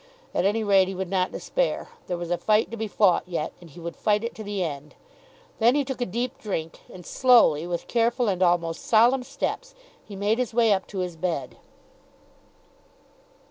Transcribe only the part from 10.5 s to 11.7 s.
way up to his bed.